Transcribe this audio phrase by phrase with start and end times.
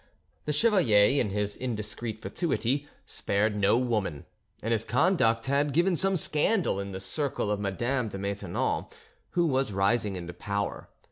[0.45, 4.25] The chevalier, in his indiscreet fatuity, spared no woman;
[4.63, 8.87] and his conduct had given some scandal in the circle of Madame de Maintenon,
[9.33, 10.89] who was rising into power.